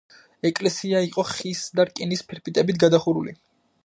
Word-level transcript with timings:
ეკლესია 0.49 1.01
იყო 1.07 1.25
ხის 1.31 1.61
და 1.79 1.85
რკინის 1.89 2.25
ფირფიტებით 2.31 2.81
გადახურული. 2.85 3.37